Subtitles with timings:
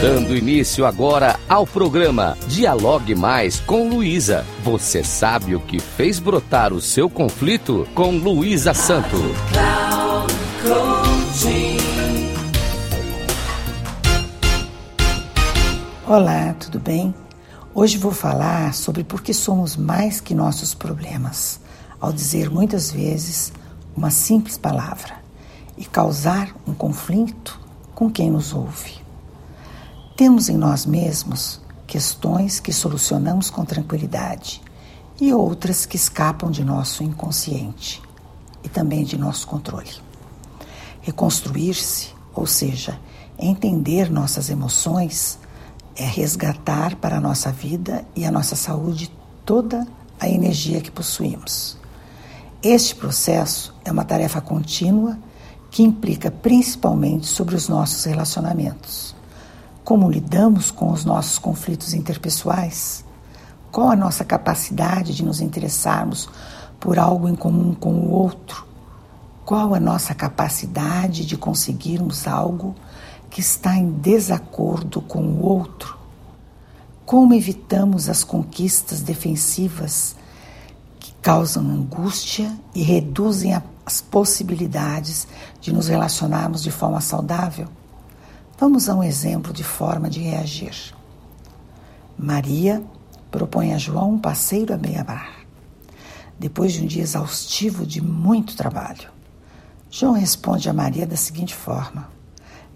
[0.00, 4.44] Dando início agora ao programa Dialogue Mais com Luísa.
[4.62, 9.16] Você sabe o que fez brotar o seu conflito com Luísa Santo.
[16.06, 17.14] Olá, tudo bem?
[17.74, 21.58] Hoje vou falar sobre por que somos mais que nossos problemas,
[21.98, 23.50] ao dizer muitas vezes
[23.96, 25.14] uma simples palavra
[25.78, 27.58] e causar um conflito
[27.94, 29.05] com quem nos ouve.
[30.16, 34.62] Temos em nós mesmos questões que solucionamos com tranquilidade
[35.20, 38.02] e outras que escapam de nosso inconsciente
[38.64, 39.90] e também de nosso controle.
[41.02, 42.98] Reconstruir-se, ou seja,
[43.38, 45.38] entender nossas emoções,
[45.94, 49.12] é resgatar para a nossa vida e a nossa saúde
[49.44, 49.86] toda
[50.18, 51.76] a energia que possuímos.
[52.62, 55.18] Este processo é uma tarefa contínua
[55.70, 59.14] que implica principalmente sobre os nossos relacionamentos
[59.86, 63.04] como lidamos com os nossos conflitos interpessoais?
[63.70, 66.28] Qual a nossa capacidade de nos interessarmos
[66.80, 68.66] por algo em comum com o outro?
[69.44, 72.74] Qual a nossa capacidade de conseguirmos algo
[73.30, 75.96] que está em desacordo com o outro?
[77.04, 80.16] Como evitamos as conquistas defensivas
[80.98, 85.28] que causam angústia e reduzem as possibilidades
[85.60, 87.68] de nos relacionarmos de forma saudável?
[88.58, 90.94] Vamos a um exemplo de forma de reagir.
[92.18, 92.82] Maria
[93.30, 95.40] propõe a João um passeio a beira-mar.
[96.38, 99.10] Depois de um dia exaustivo de muito trabalho,
[99.90, 102.08] João responde a Maria da seguinte forma: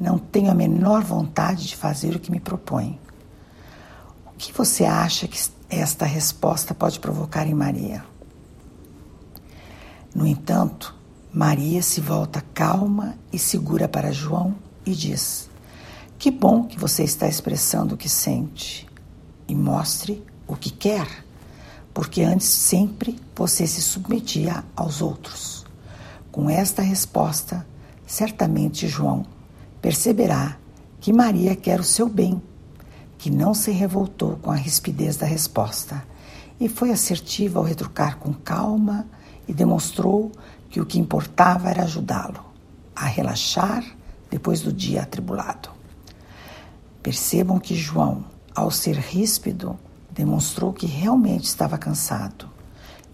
[0.00, 2.98] Não tenho a menor vontade de fazer o que me propõe.
[4.26, 5.38] O que você acha que
[5.70, 8.04] esta resposta pode provocar em Maria?
[10.12, 10.92] No entanto,
[11.32, 15.47] Maria se volta calma e segura para João e diz:
[16.18, 18.88] que bom que você está expressando o que sente
[19.46, 21.06] e mostre o que quer,
[21.94, 25.64] porque antes sempre você se submetia aos outros.
[26.32, 27.64] Com esta resposta,
[28.04, 29.24] certamente João
[29.80, 30.58] perceberá
[31.00, 32.42] que Maria quer o seu bem,
[33.16, 36.02] que não se revoltou com a rispidez da resposta
[36.58, 39.06] e foi assertiva ao retrucar com calma
[39.46, 40.32] e demonstrou
[40.68, 42.44] que o que importava era ajudá-lo
[42.94, 43.84] a relaxar
[44.28, 45.77] depois do dia atribulado.
[47.08, 48.22] Percebam que João,
[48.54, 49.78] ao ser ríspido,
[50.10, 52.50] demonstrou que realmente estava cansado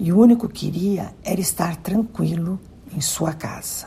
[0.00, 2.58] e o único que queria era estar tranquilo
[2.92, 3.86] em sua casa.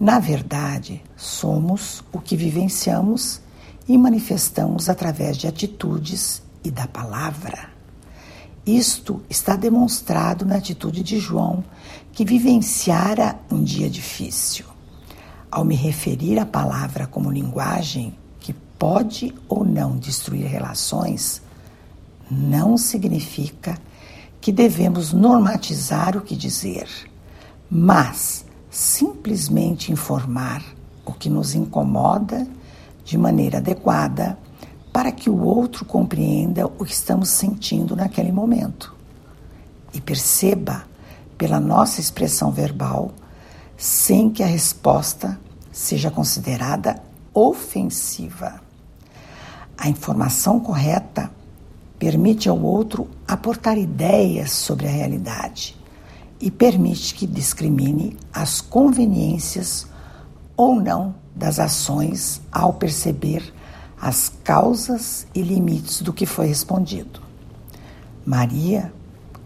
[0.00, 3.40] Na verdade, somos o que vivenciamos
[3.86, 7.70] e manifestamos através de atitudes e da palavra.
[8.66, 11.62] Isto está demonstrado na atitude de João,
[12.10, 14.66] que vivenciara um dia difícil.
[15.48, 18.12] Ao me referir à palavra como linguagem,
[18.78, 21.42] pode ou não destruir relações,
[22.30, 23.78] não significa
[24.40, 26.88] que devemos normatizar o que dizer,
[27.70, 30.62] mas simplesmente informar
[31.04, 32.46] o que nos incomoda
[33.04, 34.38] de maneira adequada
[34.92, 38.94] para que o outro compreenda o que estamos sentindo naquele momento
[39.92, 40.84] e perceba
[41.38, 43.12] pela nossa expressão verbal
[43.76, 45.38] sem que a resposta
[45.70, 48.65] seja considerada ofensiva.
[49.76, 51.30] A informação correta
[51.98, 55.76] permite ao outro aportar ideias sobre a realidade
[56.40, 59.86] e permite que discrimine as conveniências
[60.56, 63.52] ou não das ações ao perceber
[64.00, 67.20] as causas e limites do que foi respondido.
[68.24, 68.92] Maria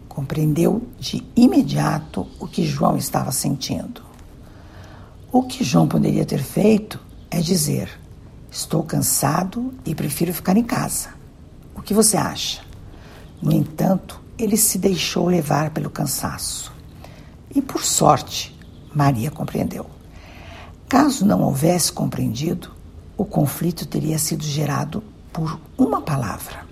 [0.09, 4.01] compreendeu de imediato o que João estava sentindo.
[5.31, 6.99] O que João poderia ter feito
[7.29, 8.00] é dizer:
[8.51, 11.11] Estou cansado e prefiro ficar em casa.
[11.73, 12.61] O que você acha?
[13.41, 16.73] No entanto, ele se deixou levar pelo cansaço.
[17.55, 18.53] E por sorte,
[18.93, 19.89] Maria compreendeu.
[20.89, 22.73] Caso não houvesse compreendido,
[23.15, 26.65] o conflito teria sido gerado por uma palavra.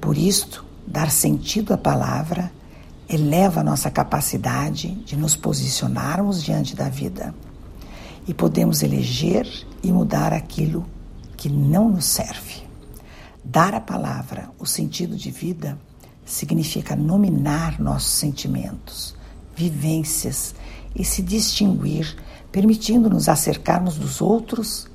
[0.00, 2.52] Por isto, dar sentido à palavra
[3.08, 7.32] eleva a nossa capacidade de nos posicionarmos diante da vida
[8.28, 9.48] e podemos eleger
[9.82, 10.84] e mudar aquilo
[11.34, 12.62] que não nos serve.
[13.42, 15.78] Dar à palavra o sentido de vida
[16.26, 19.16] significa nominar nossos sentimentos,
[19.56, 20.54] vivências
[20.94, 22.14] e se distinguir,
[22.52, 24.86] permitindo-nos acercarmos dos outros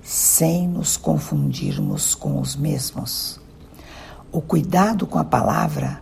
[0.00, 3.40] sem nos confundirmos com os mesmos.
[4.30, 6.00] O cuidado com a palavra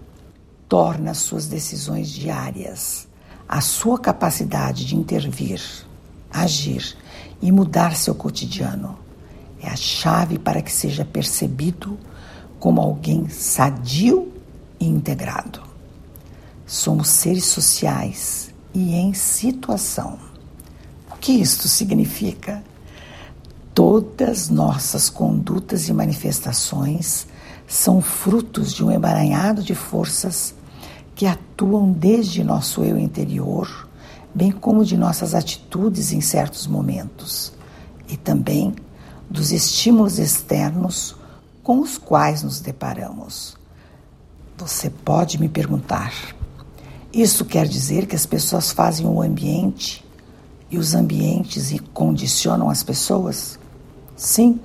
[0.68, 3.08] torna suas decisões diárias,
[3.48, 5.88] a sua capacidade de intervir
[6.31, 6.97] agir
[7.43, 8.99] e mudar seu cotidiano.
[9.62, 11.99] é a chave para que seja percebido
[12.59, 14.32] como alguém sadio
[14.79, 15.62] e integrado.
[16.67, 20.19] Somos seres sociais e em situação.
[21.11, 22.62] O que isto significa?
[23.75, 27.27] Todas nossas condutas e manifestações
[27.67, 30.55] são frutos de um emaranhado de forças
[31.15, 33.88] que atuam desde nosso eu interior,
[34.35, 37.53] bem como de nossas atitudes em certos momentos,
[38.09, 38.75] e também
[39.29, 41.15] dos estímulos externos
[41.62, 43.56] com os quais nos deparamos.
[44.59, 46.12] Você pode me perguntar:
[47.12, 50.05] isso quer dizer que as pessoas fazem o ambiente
[50.71, 53.59] e os ambientes condicionam as pessoas?
[54.17, 54.61] Sim,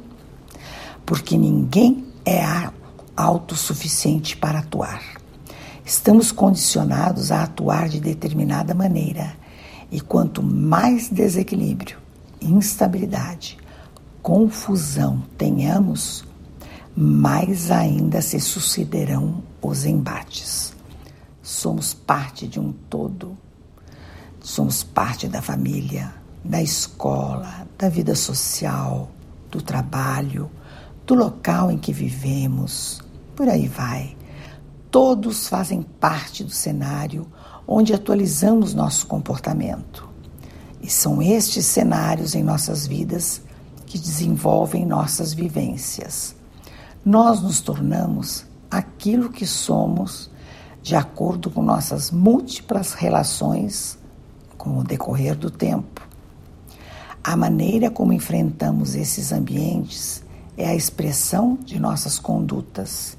[1.06, 2.44] porque ninguém é
[3.16, 5.02] autossuficiente para atuar.
[5.86, 9.34] Estamos condicionados a atuar de determinada maneira,
[9.92, 11.98] e quanto mais desequilíbrio,
[12.42, 13.58] instabilidade,
[14.22, 16.26] confusão tenhamos,
[16.96, 20.74] mais ainda se sucederão os embates.
[21.42, 23.38] Somos parte de um todo,
[24.42, 29.12] somos parte da família, da escola, da vida social,
[29.52, 30.50] do trabalho,
[31.06, 33.02] do local em que vivemos,
[33.36, 34.16] por aí vai.
[34.96, 37.28] Todos fazem parte do cenário
[37.68, 40.08] onde atualizamos nosso comportamento.
[40.82, 43.42] E são estes cenários em nossas vidas
[43.86, 46.34] que desenvolvem nossas vivências.
[47.04, 50.32] Nós nos tornamos aquilo que somos
[50.82, 53.98] de acordo com nossas múltiplas relações
[54.58, 56.08] com o decorrer do tempo.
[57.22, 60.24] A maneira como enfrentamos esses ambientes
[60.56, 63.18] é a expressão de nossas condutas.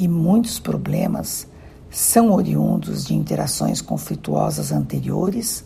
[0.00, 1.46] E muitos problemas
[1.90, 5.62] são oriundos de interações conflituosas anteriores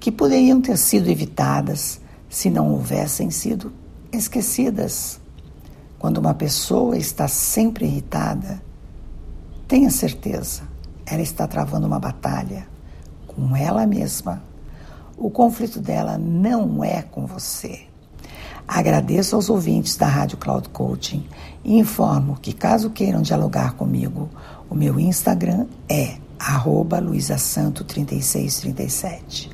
[0.00, 3.72] que poderiam ter sido evitadas se não houvessem sido
[4.10, 5.20] esquecidas.
[6.00, 8.60] Quando uma pessoa está sempre irritada,
[9.68, 10.62] tenha certeza,
[11.06, 12.66] ela está travando uma batalha
[13.28, 14.42] com ela mesma.
[15.16, 17.82] O conflito dela não é com você.
[18.66, 21.24] Agradeço aos ouvintes da Rádio Cloud Coaching
[21.64, 24.28] e informo que, caso queiram dialogar comigo,
[24.68, 26.16] o meu Instagram é
[27.00, 29.50] luisasanto3637.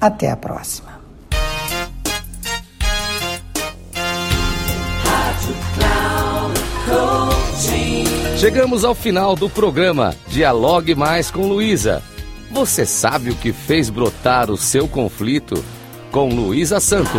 [0.00, 0.96] Até a próxima.
[8.38, 12.02] Chegamos ao final do programa Dialogue Mais com Luísa.
[12.50, 15.64] Você sabe o que fez brotar o seu conflito?
[16.12, 17.18] Com Luísa Santo.